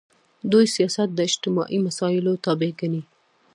[0.51, 3.01] دوی سیاست د اجتماعي مسایلو تابع ګڼي.